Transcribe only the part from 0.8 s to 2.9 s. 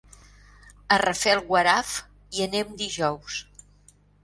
A Rafelguaraf hi anem